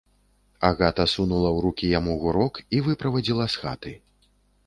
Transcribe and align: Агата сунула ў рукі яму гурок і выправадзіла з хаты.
Агата 0.69 1.05
сунула 1.13 1.47
ў 1.55 1.59
рукі 1.65 1.85
яму 1.99 2.15
гурок 2.23 2.53
і 2.77 2.79
выправадзіла 2.87 3.45
з 3.57 3.65
хаты. 3.67 3.93